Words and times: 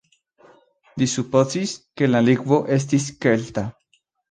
Li 1.01 1.07
supozis, 1.11 1.75
ke 2.03 2.11
la 2.15 2.23
lingvo 2.31 2.61
estis 2.79 3.09
kelta. 3.27 3.67